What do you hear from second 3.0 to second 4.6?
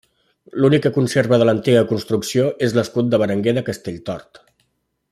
de Berenguer de Castelltort.